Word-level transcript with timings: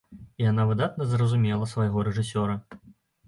І 0.19 0.41
яна 0.51 0.63
выдатна 0.69 1.05
зразумела 1.11 1.69
свайго 1.73 2.05
рэжысёра. 2.09 2.57